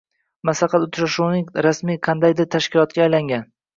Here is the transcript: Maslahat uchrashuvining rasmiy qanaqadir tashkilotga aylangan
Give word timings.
Maslahat 0.49 0.85
uchrashuvining 0.85 1.45
rasmiy 1.67 2.01
qanaqadir 2.11 2.49
tashkilotga 2.57 3.05
aylangan 3.07 3.47